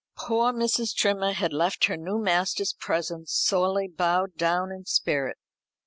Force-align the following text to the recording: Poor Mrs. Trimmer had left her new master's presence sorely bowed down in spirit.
Poor 0.17 0.51
Mrs. 0.51 0.95
Trimmer 0.95 1.31
had 1.33 1.53
left 1.53 1.85
her 1.85 1.95
new 1.95 2.17
master's 2.17 2.73
presence 2.73 3.33
sorely 3.35 3.87
bowed 3.87 4.33
down 4.35 4.71
in 4.71 4.83
spirit. 4.85 5.37